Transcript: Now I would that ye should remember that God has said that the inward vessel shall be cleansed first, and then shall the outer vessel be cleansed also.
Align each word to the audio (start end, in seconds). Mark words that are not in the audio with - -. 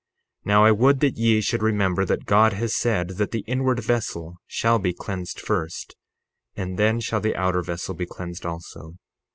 Now 0.43 0.65
I 0.65 0.71
would 0.71 0.99
that 1.01 1.19
ye 1.19 1.41
should 1.41 1.61
remember 1.61 2.05
that 2.05 2.25
God 2.25 2.53
has 2.53 2.75
said 2.75 3.09
that 3.17 3.29
the 3.29 3.41
inward 3.45 3.81
vessel 3.81 4.37
shall 4.47 4.79
be 4.79 4.93
cleansed 4.93 5.39
first, 5.39 5.95
and 6.55 6.79
then 6.79 6.99
shall 6.99 7.21
the 7.21 7.35
outer 7.35 7.61
vessel 7.61 7.93
be 7.93 8.07
cleansed 8.07 8.43
also. 8.43 8.95